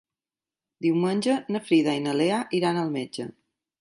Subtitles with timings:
[0.85, 3.29] Diumenge na Frida i na Lea iran al metge.